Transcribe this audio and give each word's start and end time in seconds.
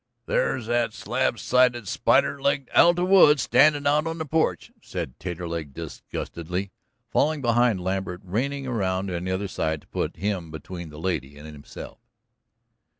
"There's 0.25 0.65
that 0.65 0.93
slab 0.95 1.37
sided, 1.37 1.87
spider 1.87 2.41
legged 2.41 2.71
Alta 2.73 3.05
Wood 3.05 3.39
standin' 3.39 3.85
out 3.85 4.07
on 4.07 4.17
the 4.17 4.25
porch," 4.25 4.71
said 4.81 5.19
Taterleg 5.19 5.73
disgustedly, 5.75 6.71
falling 7.11 7.39
behind 7.43 7.83
Lambert, 7.83 8.21
reining 8.23 8.65
around 8.65 9.11
on 9.11 9.25
the 9.25 9.31
other 9.31 9.47
side 9.47 9.81
to 9.81 9.87
put 9.87 10.15
him 10.15 10.49
between 10.49 10.89
the 10.89 10.97
lady 10.97 11.37
and 11.37 11.45
himself. 11.45 11.99